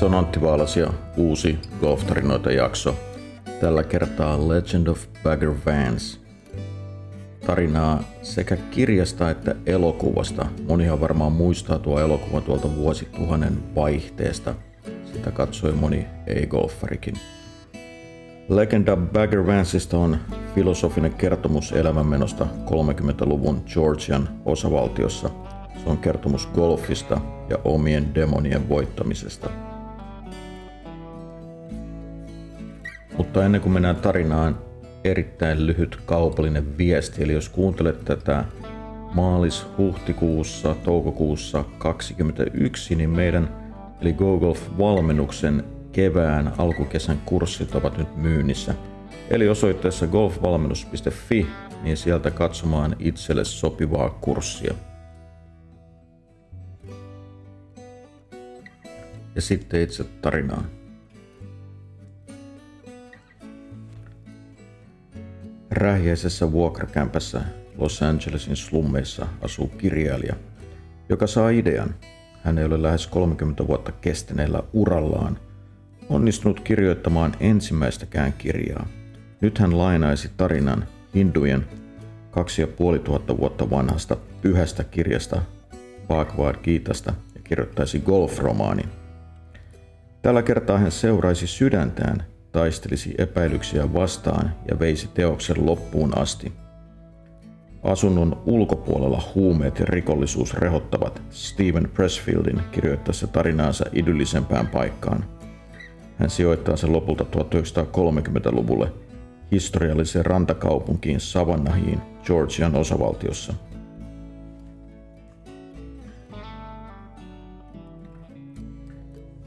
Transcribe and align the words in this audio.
Se 0.00 0.06
on 0.06 0.14
Antti 0.14 0.40
Vaalas 0.40 0.76
ja 0.76 0.92
uusi 1.16 1.58
Golf-tarinoita 1.80 2.52
jakso. 2.52 2.94
Tällä 3.60 3.82
kertaa 3.82 4.48
Legend 4.48 4.86
of 4.86 5.06
Bagger 5.22 5.52
Vance. 5.66 6.18
Tarinaa 7.46 8.02
sekä 8.22 8.56
kirjasta 8.56 9.30
että 9.30 9.54
elokuvasta. 9.66 10.46
Monihan 10.68 11.00
varmaan 11.00 11.32
muistaa 11.32 11.78
tuo 11.78 12.00
elokuva 12.00 12.40
tuolta 12.40 12.76
vuosituhannen 12.76 13.74
vaihteesta. 13.74 14.54
Sitä 15.12 15.30
katsoi 15.30 15.72
moni 15.72 16.06
ei-golfarikin. 16.26 17.14
Legenda 18.48 18.96
Bagger 18.96 19.46
Vanceista 19.46 19.98
on 19.98 20.18
filosofinen 20.54 21.14
kertomus 21.14 21.72
elämänmenosta 21.72 22.46
30-luvun 22.66 23.62
Georgian 23.74 24.28
osavaltiossa. 24.44 25.30
Se 25.84 25.90
on 25.90 25.98
kertomus 25.98 26.46
golfista 26.46 27.20
ja 27.50 27.58
omien 27.64 28.14
demonien 28.14 28.68
voittamisesta. 28.68 29.69
Mutta 33.16 33.44
ennen 33.44 33.60
kuin 33.60 33.72
mennään 33.72 33.96
tarinaan, 33.96 34.58
erittäin 35.04 35.66
lyhyt 35.66 35.98
kaupallinen 36.06 36.78
viesti. 36.78 37.22
Eli 37.22 37.32
jos 37.32 37.48
kuuntelet 37.48 38.04
tätä 38.04 38.44
maalis-huhtikuussa, 39.14 40.74
toukokuussa 40.84 41.64
2021, 41.78 42.94
niin 42.94 43.10
meidän 43.10 43.60
eli 44.00 44.12
GoGolf-valmennuksen 44.12 45.64
kevään 45.92 46.52
alkukesän 46.58 47.20
kurssit 47.24 47.74
ovat 47.74 47.98
nyt 47.98 48.16
myynnissä. 48.16 48.74
Eli 49.30 49.48
osoitteessa 49.48 50.06
golfvalmennus.fi, 50.06 51.46
niin 51.82 51.96
sieltä 51.96 52.30
katsomaan 52.30 52.96
itselle 52.98 53.44
sopivaa 53.44 54.10
kurssia. 54.10 54.74
Ja 59.34 59.40
sitten 59.40 59.80
itse 59.80 60.04
tarinaan. 60.04 60.79
Rähjäisessä 65.70 66.52
vuokrakämpässä 66.52 67.40
Los 67.76 68.02
Angelesin 68.02 68.56
slummeissa 68.56 69.26
asuu 69.42 69.68
kirjailija, 69.68 70.34
joka 71.08 71.26
saa 71.26 71.50
idean. 71.50 71.94
Hän 72.44 72.58
ei 72.58 72.64
ole 72.64 72.82
lähes 72.82 73.06
30 73.06 73.66
vuotta 73.66 73.92
kestäneellä 73.92 74.62
urallaan 74.72 75.38
onnistunut 76.08 76.60
kirjoittamaan 76.60 77.32
ensimmäistäkään 77.40 78.32
kirjaa. 78.32 78.86
Nyt 79.40 79.58
hän 79.58 79.78
lainaisi 79.78 80.30
tarinan 80.36 80.84
hindujen 81.14 81.66
kaksi 82.30 82.62
ja 82.62 82.66
puoli 82.66 82.98
tuhatta 82.98 83.36
vuotta 83.36 83.70
vanhasta 83.70 84.16
pyhästä 84.42 84.84
kirjasta 84.84 85.42
Bhagavad 86.06 86.56
Gitasta 86.62 87.14
ja 87.34 87.40
kirjoittaisi 87.44 87.98
golfromaanin. 87.98 88.88
Tällä 90.22 90.42
kertaa 90.42 90.78
hän 90.78 90.92
seuraisi 90.92 91.46
sydäntään, 91.46 92.22
taistelisi 92.52 93.14
epäilyksiä 93.18 93.92
vastaan 93.92 94.54
ja 94.70 94.78
veisi 94.78 95.08
teoksen 95.14 95.66
loppuun 95.66 96.18
asti. 96.18 96.52
Asunnon 97.82 98.42
ulkopuolella 98.46 99.22
huumeet 99.34 99.78
ja 99.78 99.86
rikollisuus 99.86 100.54
rehottavat 100.54 101.22
Steven 101.30 101.90
Pressfieldin 101.94 102.60
kirjoittaessa 102.72 103.26
tarinaansa 103.26 103.84
idyllisempään 103.92 104.66
paikkaan. 104.66 105.24
Hän 106.16 106.30
sijoittaa 106.30 106.76
sen 106.76 106.92
lopulta 106.92 107.24
1930-luvulle 107.24 108.92
historialliseen 109.52 110.26
rantakaupunkiin 110.26 111.20
Savannahiin, 111.20 112.00
Georgian 112.24 112.74
osavaltiossa– 112.74 113.54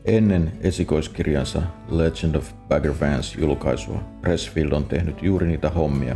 Ennen 0.05 0.51
esikoiskirjansa 0.61 1.61
Legend 1.89 2.35
of 2.35 2.53
Bagger 2.67 2.93
Vance 3.01 3.41
julkaisua 3.41 4.03
Pressfield 4.21 4.71
on 4.71 4.85
tehnyt 4.85 5.23
juuri 5.23 5.47
niitä 5.47 5.69
hommia, 5.69 6.15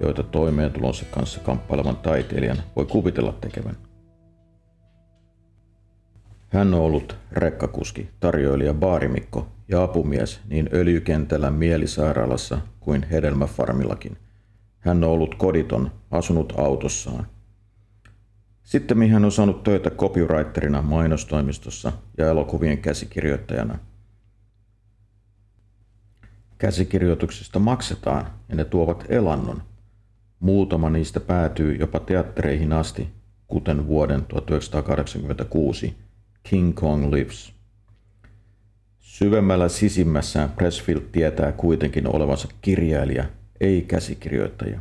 joita 0.00 0.22
toimeentulonsa 0.22 1.04
kanssa 1.10 1.40
kamppailevan 1.40 1.96
taiteilijan 1.96 2.56
voi 2.76 2.86
kuvitella 2.86 3.32
tekevän. 3.40 3.76
Hän 6.48 6.74
on 6.74 6.80
ollut 6.80 7.16
rekkakuski, 7.32 8.08
tarjoilija, 8.20 8.74
baarimikko 8.74 9.48
ja 9.68 9.82
apumies 9.82 10.40
niin 10.48 10.70
öljykentällä 10.72 11.50
mielisairaalassa 11.50 12.58
kuin 12.80 13.06
hedelmäfarmillakin. 13.10 14.16
Hän 14.78 15.04
on 15.04 15.10
ollut 15.10 15.34
koditon, 15.34 15.90
asunut 16.10 16.52
autossaan– 16.56 17.26
sitten 18.70 19.10
hän 19.10 19.24
on 19.24 19.32
saanut 19.32 19.62
töitä 19.62 19.90
copywriterina 19.90 20.82
mainostoimistossa 20.82 21.92
ja 22.18 22.28
elokuvien 22.28 22.78
käsikirjoittajana. 22.78 23.78
Käsikirjoituksista 26.58 27.58
maksetaan 27.58 28.26
ja 28.48 28.56
ne 28.56 28.64
tuovat 28.64 29.04
elannon. 29.08 29.62
Muutama 30.40 30.90
niistä 30.90 31.20
päätyy 31.20 31.74
jopa 31.74 32.00
teattereihin 32.00 32.72
asti, 32.72 33.08
kuten 33.46 33.86
vuoden 33.86 34.24
1986 34.24 35.94
King 36.42 36.74
Kong 36.74 37.12
Lives. 37.12 37.52
Syvemmällä 39.00 39.68
sisimmässään 39.68 40.50
Pressfield 40.50 41.02
tietää 41.12 41.52
kuitenkin 41.52 42.16
olevansa 42.16 42.48
kirjailija, 42.60 43.24
ei 43.60 43.82
käsikirjoittaja. 43.82 44.80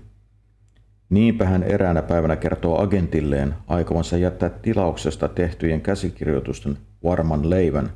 Niinpä 1.09 1.45
hän 1.45 1.63
eräänä 1.63 2.01
päivänä 2.01 2.35
kertoo 2.35 2.81
agentilleen 2.81 3.55
aikovansa 3.67 4.17
jättää 4.17 4.49
tilauksesta 4.49 5.27
tehtyjen 5.27 5.81
käsikirjoitusten 5.81 6.77
varman 7.03 7.49
leivän 7.49 7.89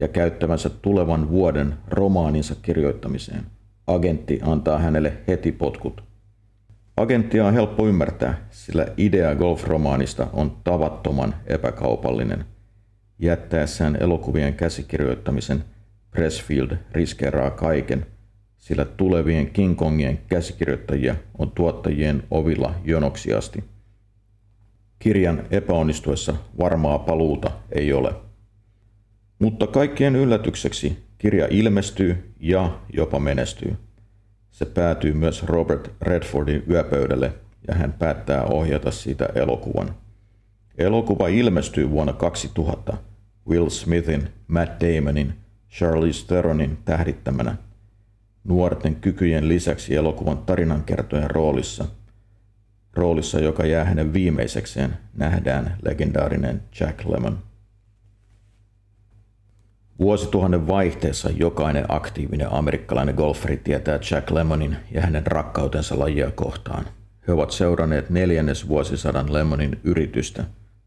ja 0.00 0.08
käyttävänsä 0.08 0.70
tulevan 0.70 1.30
vuoden 1.30 1.74
romaaninsa 1.88 2.54
kirjoittamiseen. 2.62 3.46
Agentti 3.86 4.40
antaa 4.42 4.78
hänelle 4.78 5.12
heti 5.28 5.52
potkut. 5.52 6.02
Agenttia 6.96 7.46
on 7.46 7.54
helppo 7.54 7.86
ymmärtää, 7.86 8.46
sillä 8.50 8.86
idea 8.96 9.34
golfromaanista 9.34 10.26
on 10.32 10.56
tavattoman 10.64 11.34
epäkaupallinen. 11.46 12.44
Jättäessään 13.18 13.96
elokuvien 14.00 14.54
käsikirjoittamisen 14.54 15.64
Pressfield 16.10 16.76
riskeeraa 16.92 17.50
kaiken– 17.50 18.06
sillä 18.58 18.84
tulevien 18.84 19.50
King 19.50 19.76
Kongien 19.76 20.18
käsikirjoittajia 20.28 21.16
on 21.38 21.50
tuottajien 21.50 22.22
ovilla 22.30 22.74
jonoksi 22.84 23.34
asti. 23.34 23.64
Kirjan 24.98 25.46
epäonnistuessa 25.50 26.34
varmaa 26.58 26.98
paluuta 26.98 27.50
ei 27.72 27.92
ole. 27.92 28.14
Mutta 29.38 29.66
kaikkien 29.66 30.16
yllätykseksi 30.16 30.98
kirja 31.18 31.48
ilmestyy 31.50 32.34
ja 32.40 32.80
jopa 32.92 33.18
menestyy. 33.20 33.76
Se 34.50 34.64
päätyy 34.64 35.12
myös 35.12 35.42
Robert 35.42 35.90
Redfordin 36.00 36.62
yöpöydälle 36.70 37.32
ja 37.68 37.74
hän 37.74 37.92
päättää 37.92 38.44
ohjata 38.44 38.90
siitä 38.90 39.28
elokuvan. 39.34 39.94
Elokuva 40.78 41.28
ilmestyy 41.28 41.90
vuonna 41.90 42.12
2000 42.12 42.96
Will 43.48 43.68
Smithin, 43.68 44.28
Matt 44.48 44.72
Damonin, 44.80 45.34
Charlize 45.70 46.26
Theronin 46.26 46.78
tähdittämänä– 46.84 47.56
nuorten 48.44 48.96
kykyjen 48.96 49.48
lisäksi 49.48 49.96
elokuvan 49.96 50.38
tarinankertojen 50.38 51.30
roolissa. 51.30 51.84
Roolissa, 52.94 53.40
joka 53.40 53.66
jää 53.66 53.84
hänen 53.84 54.12
viimeisekseen, 54.12 54.96
nähdään 55.14 55.76
legendaarinen 55.82 56.62
Jack 56.80 57.04
Lemmon. 57.04 57.38
Vuosituhannen 59.98 60.66
vaihteessa 60.66 61.30
jokainen 61.30 61.84
aktiivinen 61.88 62.52
amerikkalainen 62.52 63.14
golferi 63.14 63.56
tietää 63.56 63.98
Jack 64.10 64.30
Lemmonin 64.30 64.76
ja 64.90 65.02
hänen 65.02 65.26
rakkautensa 65.26 65.98
lajia 65.98 66.30
kohtaan. 66.30 66.84
He 67.28 67.32
ovat 67.32 67.50
seuranneet 67.50 68.10
neljännes 68.10 68.68
vuosisadan 68.68 69.32
Lemmonin 69.32 69.80
yritystä 69.84 70.44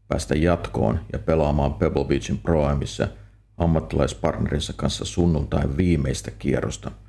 päästä 0.08 0.34
jatkoon 0.34 1.00
ja 1.12 1.18
pelaamaan 1.18 1.74
Pebble 1.74 2.04
Beachin 2.04 2.38
Proamissa 2.38 3.08
ammattilaispartnerinsa 3.58 4.72
kanssa 4.76 5.04
sunnuntain 5.04 5.76
viimeistä 5.76 6.30
kierrosta– 6.30 6.90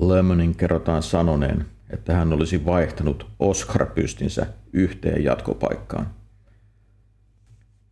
Lemonin 0.00 0.54
kerrotaan 0.54 1.02
sanoneen, 1.02 1.66
että 1.90 2.14
hän 2.14 2.32
olisi 2.32 2.64
vaihtanut 2.64 3.26
Oscar-pystinsä 3.38 4.46
yhteen 4.72 5.24
jatkopaikkaan. 5.24 6.06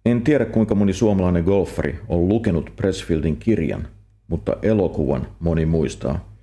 En 0.06 0.22
tiedä 0.22 0.44
kuinka 0.44 0.74
moni 0.74 0.92
suomalainen 0.92 1.44
golfari 1.44 2.00
on 2.08 2.28
lukenut 2.28 2.70
Pressfieldin 2.76 3.36
kirjan, 3.36 3.88
mutta 4.28 4.56
elokuvan 4.62 5.26
moni 5.40 5.66
muistaa. 5.66 6.34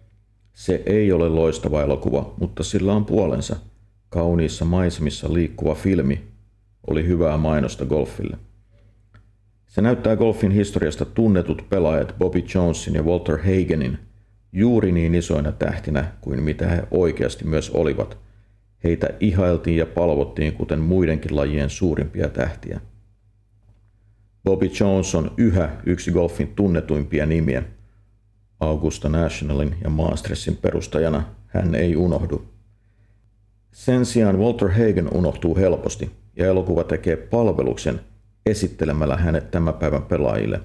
Se 0.54 0.84
ei 0.86 1.12
ole 1.12 1.30
loistava 1.30 1.82
elokuva, 1.82 2.34
mutta 2.40 2.64
sillä 2.64 2.94
on 2.94 3.06
puolensa. 3.06 3.56
Kauniissa 4.10 4.66
maisemissa 4.66 5.34
liikkuva 5.34 5.76
filmi 5.76 6.24
oli 6.88 7.08
hyvää 7.08 7.38
mainosta 7.38 7.86
golfille. 7.86 8.38
Se 9.68 9.82
näyttää 9.82 10.16
golfin 10.16 10.52
historiasta 10.52 11.06
tunnetut 11.06 11.66
pelaajat 11.70 12.16
Bobby 12.20 12.44
Jonesin 12.56 12.94
ja 12.94 13.04
Walter 13.04 13.38
Hagenin– 13.38 13.98
juuri 14.54 14.92
niin 14.92 15.16
isoina 15.16 15.52
tähtinä 15.52 16.12
kuin 16.22 16.44
mitä 16.44 16.68
he 16.68 16.84
oikeasti 16.92 17.46
myös 17.46 17.70
olivat. 17.70 18.18
Heitä 18.84 19.10
ihailtiin 19.20 19.78
ja 19.78 19.86
palvottiin 19.86 20.54
kuten 20.54 20.80
muidenkin 20.80 21.36
lajien 21.36 21.70
suurimpia 21.70 22.30
tähtiä. 22.30 22.82
Bobby 24.44 24.70
Jones 24.80 25.16
on 25.16 25.32
yhä 25.38 25.70
yksi 25.86 26.12
golfin 26.12 26.48
tunnetuimpia 26.56 27.26
nimiä. 27.26 27.64
Augusta 28.60 29.10
Nationalin 29.10 29.76
ja 29.84 29.90
Mastersin 29.90 30.58
perustajana 30.58 31.24
hän 31.48 31.76
ei 31.76 31.96
unohdu. 31.96 32.46
Sen 33.72 34.06
sijaan 34.06 34.40
Walter 34.40 34.70
Hagen 34.70 35.14
unohtuu 35.14 35.56
helposti 35.56 36.12
ja 36.36 36.46
elokuva 36.46 36.84
tekee 36.84 37.16
palveluksen 37.16 38.00
esittelemällä 38.46 39.18
hänet 39.18 39.52
tämän 39.52 39.74
päivän 39.74 40.04
pelaajille. 40.04 40.62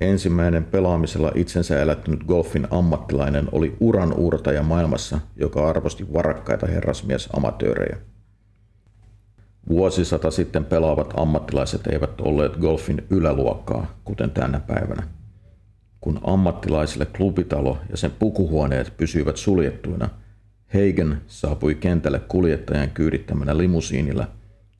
Ensimmäinen 0.00 0.64
pelaamisella 0.64 1.32
itsensä 1.34 1.82
elättänyt 1.82 2.24
golfin 2.24 2.68
ammattilainen 2.70 3.48
oli 3.52 3.76
uran 3.80 4.12
uurtaja 4.12 4.62
maailmassa, 4.62 5.20
joka 5.36 5.68
arvosti 5.68 6.12
varakkaita 6.12 6.66
herrasmies-amatöörejä. 6.66 7.96
Vuosisata 9.68 10.30
sitten 10.30 10.64
pelaavat 10.64 11.14
ammattilaiset 11.16 11.86
eivät 11.86 12.20
olleet 12.20 12.56
golfin 12.56 13.06
yläluokkaa, 13.10 13.86
kuten 14.04 14.30
tänä 14.30 14.60
päivänä. 14.60 15.02
Kun 16.00 16.20
ammattilaisille 16.24 17.06
klubitalo 17.06 17.78
ja 17.90 17.96
sen 17.96 18.10
pukuhuoneet 18.10 18.96
pysyivät 18.96 19.36
suljettuina, 19.36 20.08
Hagen 20.74 21.20
saapui 21.26 21.74
kentälle 21.74 22.18
kuljettajan 22.18 22.90
kyydittämänä 22.90 23.56
limusiinilla 23.56 24.26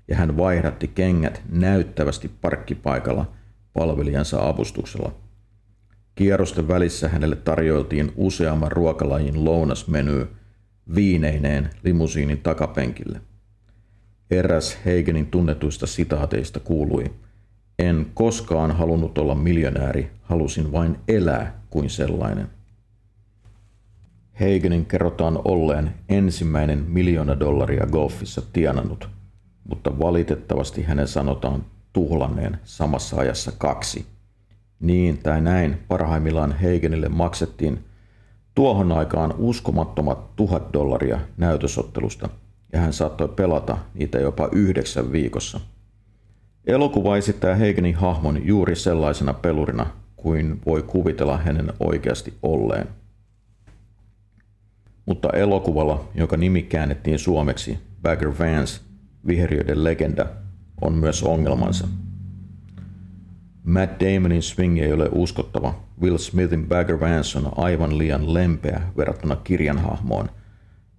ja 0.09 0.17
hän 0.17 0.37
vaihdatti 0.37 0.89
kengät 0.89 1.43
näyttävästi 1.49 2.31
parkkipaikalla 2.41 3.38
palvelijansa 3.79 4.49
avustuksella. 4.49 5.13
Kierrosten 6.15 6.69
välissä 6.69 7.09
hänelle 7.09 7.37
tarjoiltiin 7.37 8.13
useamman 8.17 8.73
ruokalajin 8.73 9.45
lounasmeny 9.45 10.29
viineineen 10.95 11.71
limusiinin 11.85 12.39
takapenkille. 12.39 13.21
Eräs 14.31 14.79
Heigenin 14.85 15.27
tunnetuista 15.27 15.87
sitaateista 15.87 16.61
kuului, 16.61 17.05
en 17.79 18.07
koskaan 18.15 18.77
halunnut 18.77 19.19
olla 19.19 19.35
miljonääri, 19.35 20.11
halusin 20.23 20.73
vain 20.73 20.97
elää 21.09 21.63
kuin 21.71 21.91
sellainen. 21.91 22.49
Heigenin 24.41 24.87
kerrotaan 24.87 25.41
olleen 25.45 25.95
ensimmäinen 26.09 26.85
miljoona 26.89 27.41
dollaria 27.41 27.87
golfissa 27.87 28.43
tienannut, 28.53 29.09
mutta 29.69 29.99
valitettavasti 29.99 30.83
hänen 30.83 31.09
sanotaan 31.09 31.65
tuhlanneen 31.99 32.59
samassa 32.65 33.17
ajassa 33.17 33.53
kaksi. 33.59 34.07
Niin 34.81 35.19
tai 35.19 35.41
näin 35.41 35.79
parhaimmillaan 35.89 36.53
Heigenille 36.59 37.09
maksettiin 37.09 37.85
tuohon 38.55 38.93
aikaan 38.93 39.35
uskomattomat 39.39 40.37
tuhat 40.37 40.73
dollaria 40.73 41.21
näytösottelusta– 41.37 42.29
ja 42.73 42.81
hän 42.81 42.93
saattoi 42.93 43.29
pelata 43.29 43.79
niitä 43.95 44.19
jopa 44.19 44.49
yhdeksän 44.53 45.13
viikossa. 45.13 45.61
Elokuva 46.67 47.17
esittää 47.17 47.55
Heigenin 47.55 47.95
hahmon 47.95 48.47
juuri 48.47 48.77
sellaisena 48.77 49.35
pelurina 49.35 49.87
kuin 50.17 50.61
voi 50.67 50.83
kuvitella 50.83 51.37
hänen 51.37 51.73
oikeasti 51.81 52.35
olleen. 52.43 52.89
Mutta 55.07 55.31
elokuvalla, 55.31 56.05
jonka 56.15 56.37
nimi 56.37 56.63
käännettiin 56.63 57.19
suomeksi 57.19 57.79
Bagger 58.03 58.33
Vance, 58.39 58.81
viheriöiden 59.27 59.85
legenda, 59.85 60.27
on 60.81 60.93
myös 60.93 61.23
ongelmansa. 61.23 61.89
Matt 63.65 64.01
Damonin 64.01 64.43
swing 64.43 64.79
ei 64.79 64.93
ole 64.93 65.09
uskottava. 65.13 65.75
Will 66.01 66.19
Smithin 66.19 66.69
Bagger 66.69 67.01
Vance 67.01 67.39
on 67.39 67.53
aivan 67.57 67.99
liian 67.99 68.35
lempeä 68.35 68.83
verrattuna 68.97 69.37
kirjan 69.37 69.79
hahmoon, 69.79 70.29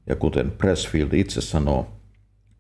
ja 0.07 0.15
kuten 0.15 0.51
Pressfield 0.51 1.13
itse 1.13 1.41
sanoo, 1.41 1.87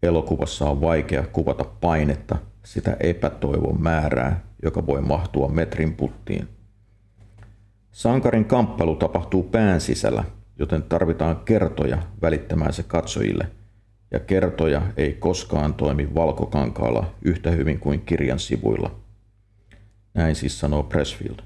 elokuvassa 0.03 0.69
on 0.69 0.81
vaikea 0.81 1.23
kuvata 1.27 1.63
painetta, 1.63 2.37
sitä 2.65 2.97
epätoivon 2.99 3.81
määrää, 3.81 4.43
joka 4.63 4.85
voi 4.87 5.01
mahtua 5.01 5.47
metrin 5.47 5.93
puttiin. 5.93 6.47
Sankarin 7.91 8.45
kamppailu 8.45 8.95
tapahtuu 8.95 9.43
pään 9.43 9.81
sisällä, 9.81 10.23
joten 10.59 10.83
tarvitaan 10.83 11.39
kertoja 11.45 11.97
välittämään 12.21 12.73
se 12.73 12.83
katsojille, 12.83 13.47
ja 14.11 14.19
kertoja 14.19 14.81
ei 14.97 15.13
koskaan 15.13 15.73
toimi 15.73 16.15
valkokankaalla 16.15 17.13
yhtä 17.21 17.51
hyvin 17.51 17.79
kuin 17.79 18.01
kirjan 18.01 18.39
sivuilla. 18.39 18.95
Näin 20.13 20.35
siis 20.35 20.59
sanoo 20.59 20.83
Pressfield. 20.83 21.39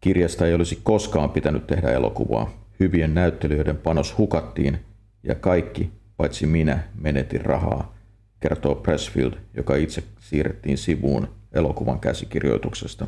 Kirjasta 0.00 0.46
ei 0.46 0.54
olisi 0.54 0.80
koskaan 0.82 1.30
pitänyt 1.30 1.66
tehdä 1.66 1.90
elokuvaa. 1.90 2.50
Hyvien 2.80 3.14
näyttelijöiden 3.14 3.76
panos 3.76 4.18
hukattiin 4.18 4.78
ja 5.22 5.34
kaikki, 5.34 5.90
paitsi 6.16 6.46
minä, 6.46 6.82
menetin 7.00 7.40
rahaa, 7.40 7.94
kertoo 8.40 8.74
Pressfield, 8.74 9.32
joka 9.54 9.76
itse 9.76 10.02
siirrettiin 10.20 10.78
sivuun 10.78 11.28
elokuvan 11.52 12.00
käsikirjoituksesta. 12.00 13.06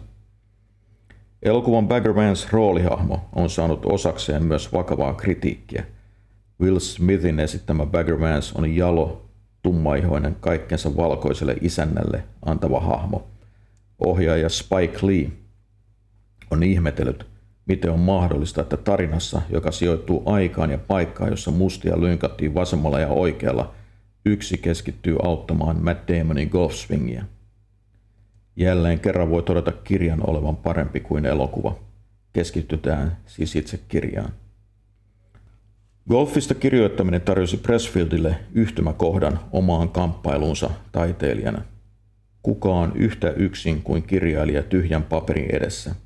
Elokuvan 1.43 1.88
Bagger 1.88 2.15
Vance 2.15 2.49
roolihahmo 2.50 3.29
on 3.32 3.50
saanut 3.50 3.87
osakseen 3.87 4.44
myös 4.44 4.73
vakavaa 4.73 5.15
kritiikkiä. 5.15 5.85
Will 6.61 6.79
Smithin 6.79 7.41
esittämä 7.41 7.87
Bagger 7.87 8.21
Vance 8.21 8.59
on 8.59 8.77
jalo, 8.77 9.29
tummaihoinen 9.62 10.37
kaikkensa 10.41 10.97
valkoiselle 10.97 11.56
isännälle 11.61 12.25
antava 12.47 12.81
hahmo. 12.81 13.27
Ohjaaja 13.99 14.49
Spike 14.49 14.99
Lee 15.03 15.31
on 16.51 16.62
ihmetellyt, 16.62 17.27
miten 17.67 17.91
on 17.91 18.01
mahdollista, 18.01 18.61
että 18.61 18.77
tarinassa, 18.77 19.43
joka 19.51 19.71
sijoittuu 19.71 20.23
aikaan 20.27 20.71
ja 20.71 20.79
paikkaan, 20.79 21.31
jossa 21.31 21.51
mustia 21.51 22.01
lynkattiin 22.01 22.55
vasemmalla 22.55 23.01
ja 23.01 23.09
oikealla, 23.09 23.75
yksi 24.27 24.59
keskittyy 24.59 25.17
auttamaan 25.23 25.85
Matt 25.85 26.09
Damonin 26.09 26.49
golfswingiä. 26.49 27.25
Jälleen 28.56 29.01
kerran 29.01 29.31
voi 29.31 29.43
todeta 29.43 29.73
kirjan 29.73 30.31
olevan 30.31 30.56
parempi 30.56 31.01
kuin 31.01 31.27
elokuva. 31.27 31.79
Keskitytään 32.33 33.17
siis 33.27 33.56
itse 33.56 33.81
kirjaan. 33.89 34.33
Golfista 36.11 36.55
kirjoittaminen 36.55 37.21
tarjosi 37.21 37.56
Pressfieldille 37.56 38.37
yhtymäkohdan 38.55 39.41
omaan 39.53 39.89
kamppailuunsa 39.89 40.71
taiteilijana. 40.93 41.62
Kukaan 42.43 42.93
yhtä 42.95 43.31
yksin 43.31 43.83
kuin 43.83 44.03
kirjailija 44.03 44.62
tyhjän 44.62 45.03
paperin 45.03 45.56
edessä– 45.56 45.95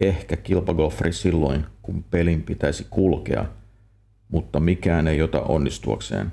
ehkä 0.00 0.36
kilpagolfari 0.36 1.12
silloin, 1.12 1.64
kun 1.82 2.04
pelin 2.10 2.42
pitäisi 2.42 2.86
kulkea, 2.90 3.44
mutta 4.28 4.60
mikään 4.60 5.08
ei 5.08 5.22
ota 5.22 5.42
onnistuakseen. 5.42 6.32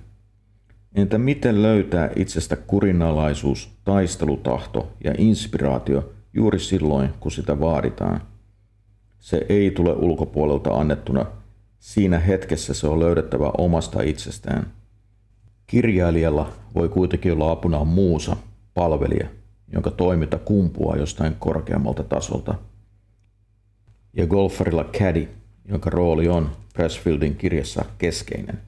Entä 0.95 1.17
miten 1.17 1.61
löytää 1.61 2.09
itsestä 2.15 2.55
kurinalaisuus, 2.55 3.71
taistelutahto 3.83 4.91
ja 5.03 5.13
inspiraatio 5.17 6.13
juuri 6.33 6.59
silloin, 6.59 7.09
kun 7.19 7.31
sitä 7.31 7.59
vaaditaan? 7.59 8.21
Se 9.19 9.45
ei 9.49 9.71
tule 9.71 9.93
ulkopuolelta 9.93 10.69
annettuna. 10.73 11.25
Siinä 11.81 12.19
hetkessä 12.19 12.73
se 12.73 12.87
on 12.87 12.99
löydettävä 12.99 13.51
omasta 13.57 14.01
itsestään. 14.01 14.71
Kirjailijalla 15.67 16.53
voi 16.75 16.89
kuitenkin 16.89 17.31
olla 17.31 17.51
apuna 17.51 17.85
muusa, 17.85 18.37
palvelija, 18.73 19.27
jonka 19.73 19.91
toiminta 19.91 20.37
kumpuaa 20.37 20.97
jostain 20.97 21.35
korkeammalta 21.39 22.03
tasolta– 22.03 22.55
ja 24.13 24.27
golfarilla 24.27 24.83
caddy, 24.83 25.27
jonka 25.65 25.89
rooli 25.89 26.27
on 26.27 26.49
Pressfieldin 26.73 27.35
kirjassa 27.35 27.85
keskeinen. 27.97 28.59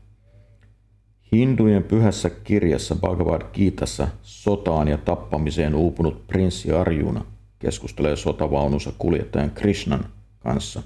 Hindujen 1.31 1.83
pyhässä 1.83 2.29
kirjassa 2.29 2.95
Bhagavad 2.95 3.41
Gitassa 3.53 4.07
sotaan 4.21 4.87
ja 4.87 4.97
tappamiseen 4.97 5.75
uupunut 5.75 6.27
prinssi 6.27 6.71
Arjuna 6.71 7.25
keskustelee 7.59 8.15
sotavaununsa 8.15 8.93
kuljettajan 8.97 9.51
Krishnan 9.51 10.05
kanssa. 10.39 10.83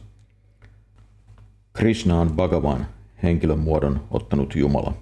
Krishna 1.77 2.19
on 2.19 2.31
Bhagavan 2.35 2.87
henkilön 3.23 3.59
muodon 3.59 4.07
ottanut 4.11 4.55
Jumala. 4.55 4.93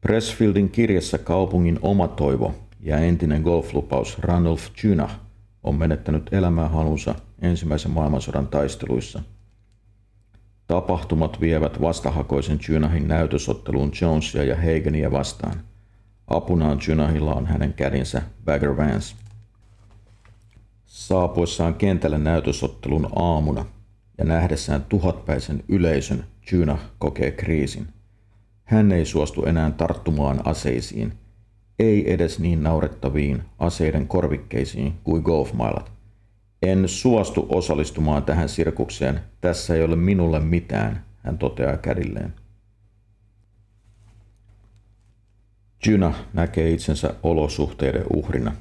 Pressfieldin 0.00 0.70
kirjassa 0.70 1.18
kaupungin 1.18 1.78
oma 1.82 2.08
toivo 2.08 2.54
ja 2.80 2.98
entinen 2.98 3.42
golflupaus 3.42 4.18
Ranulf 4.18 4.68
Junah 4.82 5.20
on 5.62 5.74
menettänyt 5.74 6.32
elämää 6.32 6.68
halunsa 6.68 7.14
ensimmäisen 7.42 7.90
maailmansodan 7.90 8.46
taisteluissa. 8.46 9.22
Tapahtumat 10.66 11.40
vievät 11.40 11.80
vastahakoisen 11.80 12.58
Junahin 12.68 13.08
näytösotteluun 13.08 13.92
Jonesia 14.00 14.44
ja 14.44 14.56
Hagenia 14.56 15.12
vastaan. 15.12 15.60
Apunaan 16.26 16.78
Junahilla 16.88 17.34
on 17.34 17.46
hänen 17.46 17.72
kädinsä 17.72 18.22
Bagger 18.44 18.76
Vance. 18.76 19.16
Saapuessaan 20.86 21.74
kentälle 21.74 22.18
näytösottelun 22.18 23.08
aamuna 23.16 23.64
ja 24.18 24.24
nähdessään 24.24 24.84
tuhatpäisen 24.88 25.64
yleisön 25.68 26.24
Junah 26.52 26.80
kokee 26.98 27.30
kriisin. 27.30 27.86
Hän 28.64 28.92
ei 28.92 29.04
suostu 29.04 29.44
enää 29.44 29.70
tarttumaan 29.70 30.46
aseisiin– 30.46 31.12
ei 31.78 32.12
edes 32.12 32.38
niin 32.38 32.62
naurettaviin 32.62 33.42
aseiden 33.58 34.08
korvikkeisiin 34.08 34.94
kuin 35.04 35.22
golfmailat. 35.22 35.92
En 36.62 36.88
suostu 36.88 37.46
osallistumaan 37.48 38.22
tähän 38.22 38.48
sirkukseen, 38.48 39.20
tässä 39.40 39.74
ei 39.74 39.82
ole 39.82 39.96
minulle 39.96 40.40
mitään, 40.40 41.04
hän 41.18 41.38
toteaa 41.38 41.76
kädilleen. 41.76 42.34
Juna 45.86 46.14
näkee 46.32 46.70
itsensä 46.70 47.14
olosuhteiden 47.22 48.04
uhrina. 48.14 48.52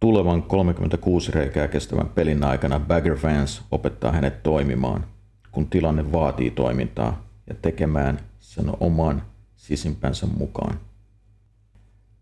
Tulevan 0.00 0.42
36 0.42 1.32
reikää 1.32 1.68
kestävän 1.68 2.08
pelin 2.08 2.44
aikana 2.44 2.80
Bagger 2.80 3.18
Vance 3.22 3.62
opettaa 3.70 4.12
hänet 4.12 4.42
toimimaan, 4.42 5.04
kun 5.52 5.66
tilanne 5.66 6.12
vaatii 6.12 6.50
toimintaa 6.50 7.22
ja 7.46 7.54
tekemään 7.62 8.20
sen 8.38 8.72
oman 8.80 9.22
sisimpänsä 9.56 10.26
mukaan. 10.26 10.80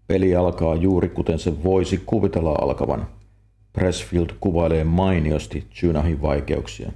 Peli 0.06 0.36
alkaa 0.36 0.74
juuri 0.74 1.08
kuten 1.08 1.38
se 1.38 1.64
voisi 1.64 2.02
kuvitella 2.06 2.54
alkavan. 2.60 3.06
Pressfield 3.72 4.30
kuvailee 4.40 4.84
mainiosti 4.84 5.66
Junahin 5.82 6.22
vaikeuksia. 6.22 6.92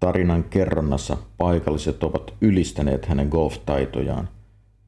Tarinan 0.00 0.44
kerronnassa 0.44 1.16
paikalliset 1.38 2.02
ovat 2.02 2.34
ylistäneet 2.40 3.06
hänen 3.06 3.28
golf-taitojaan, 3.28 4.28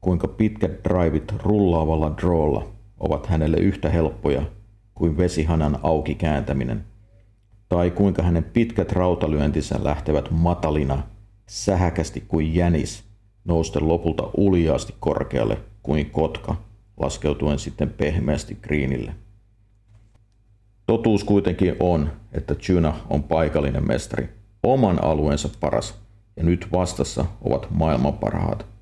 kuinka 0.01 0.27
pitkät 0.27 0.71
drivit 0.83 1.33
rullaavalla 1.43 2.17
drawlla 2.17 2.67
ovat 2.99 3.25
hänelle 3.25 3.57
yhtä 3.57 3.89
helppoja 3.89 4.41
kuin 4.95 5.17
vesihanan 5.17 5.79
auki 5.83 6.15
kääntäminen, 6.15 6.85
tai 7.69 7.91
kuinka 7.91 8.23
hänen 8.23 8.43
pitkät 8.43 8.91
rautalyöntinsä 8.91 9.83
lähtevät 9.83 10.31
matalina, 10.31 11.03
sähäkästi 11.47 12.23
kuin 12.27 12.55
jänis, 12.55 13.03
nousten 13.45 13.87
lopulta 13.87 14.29
uljaasti 14.37 14.95
korkealle 14.99 15.57
kuin 15.83 16.09
kotka, 16.09 16.55
laskeutuen 16.97 17.59
sitten 17.59 17.89
pehmeästi 17.89 18.57
greenille. 18.61 19.15
Totuus 20.85 21.23
kuitenkin 21.23 21.75
on, 21.79 22.11
että 22.31 22.55
Juna 22.69 22.93
on 23.09 23.23
paikallinen 23.23 23.87
mestari, 23.87 24.29
oman 24.63 25.03
alueensa 25.03 25.49
paras, 25.59 26.01
ja 26.35 26.43
nyt 26.43 26.67
vastassa 26.71 27.25
ovat 27.41 27.67
maailman 27.69 28.13
parhaat. 28.13 28.74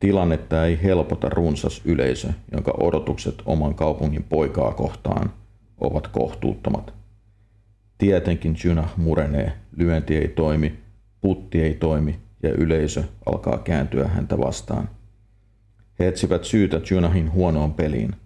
Tilannetta 0.00 0.66
ei 0.66 0.82
helpota 0.82 1.28
runsas 1.28 1.80
yleisö, 1.84 2.28
jonka 2.52 2.74
odotukset 2.80 3.34
oman 3.44 3.74
kaupungin 3.74 4.22
poikaa 4.22 4.72
kohtaan 4.72 5.32
ovat 5.80 6.08
kohtuuttomat. 6.08 6.94
Tietenkin 7.98 8.56
Juna 8.64 8.88
murenee, 8.96 9.52
lyönti 9.76 10.16
ei 10.16 10.28
toimi, 10.28 10.78
putti 11.20 11.62
ei 11.62 11.74
toimi 11.74 12.20
ja 12.42 12.50
yleisö 12.50 13.04
alkaa 13.26 13.58
kääntyä 13.58 14.08
häntä 14.08 14.38
vastaan. 14.38 14.88
He 15.98 16.08
etsivät 16.08 16.44
syytä 16.44 16.80
Junahin 16.90 17.32
huonoon 17.32 17.74
peliin. 17.74 18.16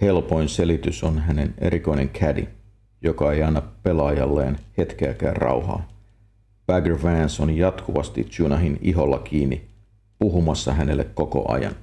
Helpoin 0.00 0.48
selitys 0.48 1.04
on 1.04 1.18
hänen 1.18 1.54
erikoinen 1.58 2.08
caddy, 2.08 2.46
joka 3.02 3.32
ei 3.32 3.42
anna 3.42 3.62
pelaajalleen 3.82 4.58
hetkeäkään 4.78 5.36
rauhaa. 5.36 5.88
Bagger 6.72 7.02
Vance 7.02 7.42
on 7.42 7.56
jatkuvasti 7.56 8.28
Junahin 8.38 8.78
iholla 8.82 9.18
kiinni, 9.18 9.68
puhumassa 10.18 10.72
hänelle 10.72 11.04
koko 11.04 11.52
ajan. 11.52 11.74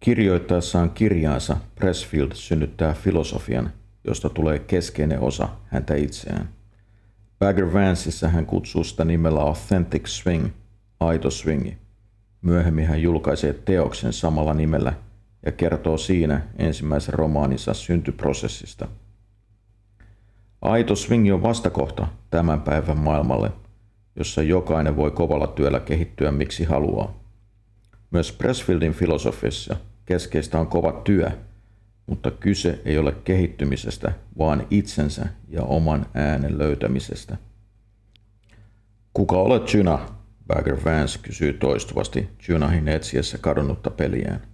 Kirjoittaessaan 0.00 0.90
kirjaansa 0.90 1.56
Pressfield 1.74 2.30
synnyttää 2.34 2.94
filosofian, 2.94 3.70
josta 4.04 4.30
tulee 4.30 4.58
keskeinen 4.58 5.20
osa 5.20 5.48
häntä 5.66 5.94
itseään. 5.94 6.48
Bagger 7.38 7.72
Vanceissa 7.72 8.28
hän 8.28 8.46
kutsuu 8.46 8.84
sitä 8.84 9.04
nimellä 9.04 9.40
Authentic 9.40 10.06
Swing, 10.06 10.46
aito 11.00 11.30
swingi. 11.30 11.78
Myöhemmin 12.42 12.86
hän 12.86 13.02
julkaisee 13.02 13.52
teoksen 13.52 14.12
samalla 14.12 14.54
nimellä 14.54 14.92
ja 15.46 15.52
kertoo 15.52 15.98
siinä 15.98 16.42
ensimmäisen 16.58 17.14
romaaninsa 17.14 17.74
syntyprosessista– 17.74 18.88
Aito 20.64 20.96
swingi 20.96 21.32
on 21.32 21.42
vastakohta 21.42 22.06
tämän 22.30 22.60
päivän 22.60 22.98
maailmalle, 22.98 23.52
jossa 24.16 24.42
jokainen 24.42 24.96
voi 24.96 25.10
kovalla 25.10 25.46
työllä 25.46 25.80
kehittyä 25.80 26.32
miksi 26.32 26.64
haluaa. 26.64 27.20
Myös 28.10 28.32
Pressfieldin 28.32 28.92
filosofiassa 28.92 29.76
keskeistä 30.06 30.60
on 30.60 30.66
kova 30.66 30.92
työ, 30.92 31.30
mutta 32.06 32.30
kyse 32.30 32.82
ei 32.84 32.98
ole 32.98 33.12
kehittymisestä, 33.12 34.12
vaan 34.38 34.66
itsensä 34.70 35.26
ja 35.48 35.62
oman 35.62 36.06
äänen 36.14 36.58
löytämisestä. 36.58 37.36
Kuka 39.12 39.36
olet 39.36 39.74
Juna? 39.74 39.98
Bagger 40.46 40.76
Vance 40.84 41.18
kysyy 41.22 41.52
toistuvasti 41.52 42.28
Junahin 42.48 42.88
etsiessä 42.88 43.38
kadonnutta 43.38 43.90
peliään. 43.90 44.53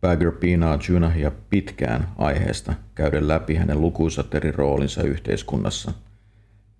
Bagger 0.00 0.32
piinaa 0.32 0.78
Junahia 0.88 1.32
pitkään 1.50 2.08
aiheesta 2.18 2.74
käyden 2.94 3.28
läpi 3.28 3.54
hänen 3.54 3.80
lukuisat 3.80 4.34
eri 4.34 4.52
roolinsa 4.52 5.02
yhteiskunnassa. 5.02 5.92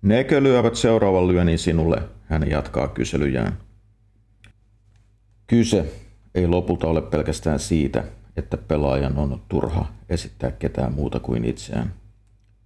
Nekö 0.01 0.43
lyövät 0.43 0.75
seuraavan 0.75 1.27
lyönnin 1.27 1.59
sinulle, 1.59 2.01
hän 2.25 2.49
jatkaa 2.49 2.87
kyselyjään. 2.87 3.57
Kyse 5.47 5.93
ei 6.35 6.47
lopulta 6.47 6.87
ole 6.87 7.01
pelkästään 7.01 7.59
siitä, 7.59 8.03
että 8.37 8.57
pelaajan 8.57 9.17
on 9.17 9.41
turha 9.47 9.85
esittää 10.09 10.51
ketään 10.51 10.93
muuta 10.93 11.19
kuin 11.19 11.45
itseään. 11.45 11.93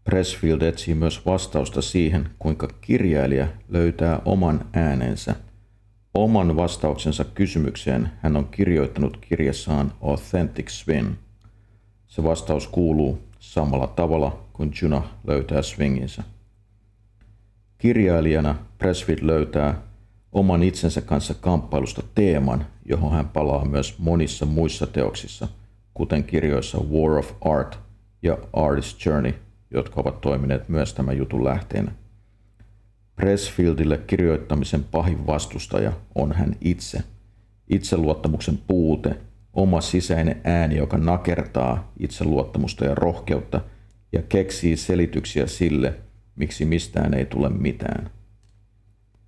Pressfield 0.04 0.62
etsii 0.62 0.96
myös 0.96 1.26
vastausta 1.26 1.82
siihen, 1.82 2.30
kuinka 2.40 2.68
kirjailija 2.82 3.48
löytää 3.70 4.22
oman 4.26 4.66
äänensä– 4.74 5.36
Oman 6.14 6.56
vastauksensa 6.56 7.24
kysymykseen 7.24 8.10
hän 8.22 8.38
on 8.38 8.48
kirjoittanut 8.48 9.18
kirjassaan 9.18 9.94
Authentic 10.02 10.70
Swing. 10.70 11.14
Se 12.08 12.24
vastaus 12.24 12.68
kuuluu 12.68 13.20
samalla 13.40 13.88
tavalla 13.88 14.40
kuin 14.54 14.72
Juna 14.82 15.04
löytää 15.28 15.62
swinginsä. 15.62 16.24
Kirjailijana 17.78 18.56
Pressfield 18.78 19.20
löytää 19.22 19.82
oman 20.32 20.64
itsensä 20.64 21.02
kanssa 21.02 21.34
kamppailusta 21.34 22.04
teeman, 22.16 22.66
johon 22.86 23.12
hän 23.12 23.30
palaa 23.30 23.66
myös 23.66 24.00
monissa 24.00 24.46
muissa 24.46 24.88
teoksissa, 24.88 25.48
kuten 25.94 26.24
kirjoissa 26.24 26.78
War 26.78 27.12
of 27.12 27.32
Art 27.42 27.80
ja 28.22 28.34
Artist's 28.34 29.06
Journey, 29.06 29.34
jotka 29.72 30.02
ovat 30.02 30.22
toimineet 30.22 30.70
myös 30.70 30.94
tämän 30.94 31.18
jutun 31.18 31.44
lähteenä. 31.44 31.92
Pressfieldille 33.16 33.98
kirjoittamisen 33.98 34.84
pahin 34.84 35.28
vastustaja 35.28 35.94
on 36.16 36.32
hän 36.32 36.56
itse. 36.62 37.04
Itseluottamuksen 37.70 38.60
puute, 38.68 39.18
oma 39.54 39.82
sisäinen 39.82 40.42
ääni, 40.44 40.78
joka 40.78 40.98
nakertaa 40.98 41.92
itseluottamusta 42.00 42.86
ja 42.86 42.96
rohkeutta 42.96 43.62
ja 44.12 44.22
keksii 44.22 44.78
selityksiä 44.78 45.48
sille, 45.48 45.94
miksi 46.36 46.66
mistään 46.66 47.14
ei 47.14 47.26
tule 47.26 47.50
mitään. 47.50 48.10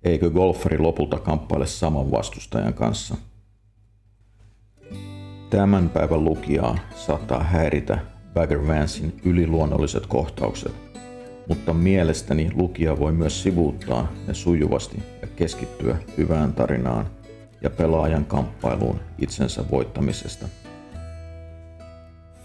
Eikö 0.02 0.30
golfari 0.30 0.78
lopulta 0.78 1.18
kamppaile 1.18 1.66
saman 1.66 2.10
vastustajan 2.10 2.74
kanssa? 2.74 3.16
Tämän 5.50 5.88
päivän 5.88 6.24
lukijaa 6.24 6.78
saattaa 6.94 7.42
häiritä 7.42 7.98
Bagger 8.34 8.66
Vancein 8.66 9.20
yliluonnolliset 9.24 10.06
kohtaukset– 10.06 10.74
mutta 11.48 11.74
mielestäni 11.74 12.50
lukija 12.54 12.98
voi 12.98 13.12
myös 13.12 13.42
sivuuttaa 13.42 14.12
ne 14.26 14.34
sujuvasti 14.34 15.02
ja 15.22 15.28
keskittyä 15.36 15.96
hyvään 16.18 16.52
tarinaan 16.52 17.06
ja 17.62 17.70
pelaajan 17.70 18.24
kamppailuun 18.24 19.00
itsensä 19.18 19.64
voittamisesta. 19.70 20.48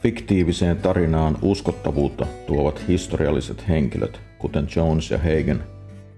Fiktiiviseen 0.03 0.77
tarinaan 0.77 1.37
uskottavuutta 1.41 2.27
tuovat 2.47 2.87
historialliset 2.87 3.67
henkilöt, 3.67 4.21
kuten 4.39 4.67
Jones 4.75 5.11
ja 5.11 5.17
Hagen, 5.17 5.63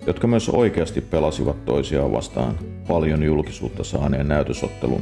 jotka 0.07 0.27
myös 0.27 0.49
oikeasti 0.49 1.01
pelasivat 1.01 1.65
toisiaan 1.65 2.11
vastaan 2.11 2.59
paljon 2.87 3.23
julkisuutta 3.23 3.83
saaneen 3.83 4.27
näytösottelun. 4.27 5.01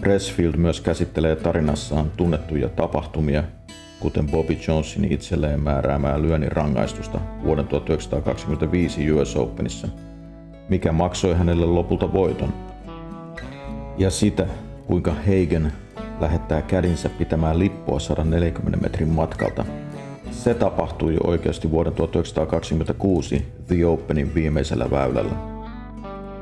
Pressfield 0.00 0.56
myös 0.56 0.80
käsittelee 0.80 1.36
tarinassaan 1.36 2.10
tunnettuja 2.16 2.68
tapahtumia 2.68 3.42
kuten 4.00 4.26
Bobby 4.26 4.56
Jonesin 4.68 5.12
itselleen 5.12 5.60
määräämää 5.60 6.22
lyönnin 6.22 6.52
rangaistusta 6.52 7.20
vuoden 7.44 7.66
1925 7.66 9.12
US 9.12 9.36
Openissa, 9.36 9.88
mikä 10.68 10.92
maksoi 10.92 11.34
hänelle 11.34 11.66
lopulta 11.66 12.12
voiton. 12.12 12.54
Ja 13.98 14.10
sitä, 14.10 14.46
kuinka 14.86 15.12
Hagen 15.14 15.72
lähettää 16.20 16.62
kädinsä 16.62 17.08
pitämään 17.08 17.58
lippua 17.58 17.98
140 18.00 18.78
metrin 18.82 19.08
matkalta. 19.08 19.64
Se 20.30 20.54
tapahtui 20.54 21.16
oikeasti 21.24 21.70
vuoden 21.70 21.92
1926 21.92 23.46
The 23.66 23.86
Openin 23.86 24.34
viimeisellä 24.34 24.90
väylällä. 24.90 25.32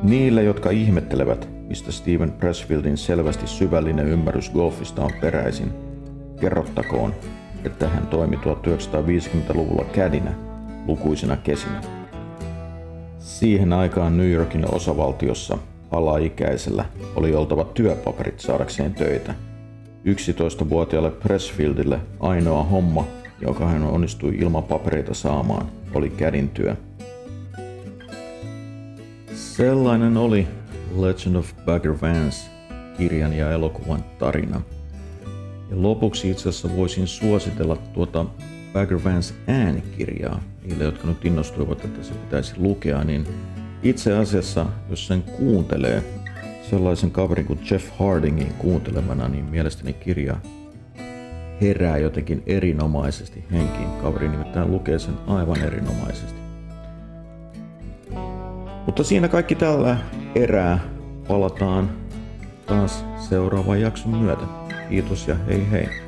Niille, 0.03 0.43
jotka 0.43 0.71
ihmettelevät, 0.71 1.49
mistä 1.69 1.93
Steven 1.93 2.33
Pressfieldin 2.33 2.97
selvästi 2.97 3.47
syvällinen 3.47 4.09
ymmärrys 4.09 4.51
golfista 4.51 5.05
on 5.05 5.11
peräisin, 5.21 5.73
kerrottakoon, 6.41 7.15
että 7.66 7.88
hän 7.88 8.06
toimi 8.06 8.37
1950-luvulla 8.37 9.85
kädinä 9.85 10.35
lukuisina 10.87 11.37
kesinä. 11.37 11.80
Siihen 13.18 13.73
aikaan 13.73 14.16
New 14.16 14.30
Yorkin 14.30 14.75
osavaltiossa 14.75 15.58
alaikäisellä 15.90 16.85
oli 17.16 17.35
oltava 17.35 17.64
työpaperit 17.64 18.40
saadakseen 18.40 18.94
töitä. 18.94 19.35
11-vuotiaalle 20.06 21.11
Pressfieldille 21.11 22.00
ainoa 22.20 22.62
homma, 22.62 23.06
joka 23.40 23.66
hän 23.66 23.82
onnistui 23.82 24.35
ilman 24.38 24.62
papereita 24.62 25.14
saamaan, 25.14 25.66
oli 25.94 26.11
kädin 26.11 26.49
työ. 26.49 26.76
Sellainen 29.35 30.16
oli 30.16 30.46
Legend 30.96 31.37
of 31.37 31.52
Bagger 31.64 31.94
Vance, 32.02 32.50
kirjan 32.99 33.32
ja 33.32 33.50
elokuvan 33.50 34.04
tarina– 34.18 34.61
Ja 35.70 35.82
lopuksi 35.82 36.30
itse 36.30 36.49
asiassa 36.49 36.76
voisin 36.76 37.06
suositella 37.06 37.76
tuota 37.76 38.26
Bagger 38.73 38.99
Vance 39.04 39.35
äänikirjaa 39.46 40.42
niille, 40.64 40.85
jotka 40.85 41.06
nyt 41.06 41.25
innostuivat, 41.25 41.85
että 41.85 42.02
se 42.02 42.14
pitäisi 42.14 42.54
lukea, 42.56 43.04
niin 43.04 43.26
itse 43.82 44.16
asiassa, 44.16 44.66
jos 44.90 45.06
sen 45.06 45.23
kuuntelee 45.23 46.02
sellaisen 46.70 47.11
kaverin 47.11 47.46
kuin 47.46 47.61
Jeff 47.70 47.99
Hardingin 47.99 48.52
kuuntelemana, 48.52 49.28
niin 49.28 49.44
mielestäni 49.44 49.92
kirja 49.92 50.37
herää 51.61 51.99
jotenkin 51.99 52.42
erinomaisesti 52.46 53.44
henkiin. 53.52 53.90
Kaveri 54.02 54.28
nimittäin 54.28 54.70
lukee 54.70 54.99
sen 54.99 55.14
aivan 55.26 55.62
erinomaisesti. 55.62 56.40
Mutta 58.87 59.04
siinä 59.04 59.28
kaikki 59.28 59.54
tällä 59.54 59.96
erää. 60.35 60.78
Palataan 61.28 61.90
taas 62.66 63.04
seuraavan 63.28 63.80
jakson 63.80 64.16
myötä. 64.16 64.65
Kiitos 64.88 65.28
ja 65.28 65.37
hei 65.47 65.71
hei. 65.71 66.06